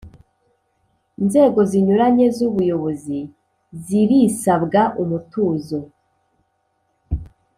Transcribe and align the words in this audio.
inzego 1.21 1.59
zinyuranye 1.71 2.25
zubuyobozi 2.35 3.19
zirisabwa 3.85 4.81
umutuzo 5.01 5.77